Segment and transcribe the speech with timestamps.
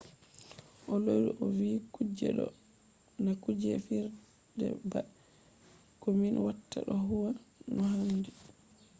[0.91, 2.45] o lori o vi kuje do
[3.23, 5.01] na kuje fijirde ba.
[6.01, 7.29] ko min watta do huwa
[7.75, 8.31] no handi.